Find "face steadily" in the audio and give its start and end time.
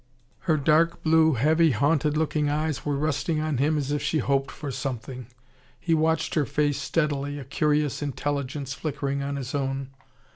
6.47-7.37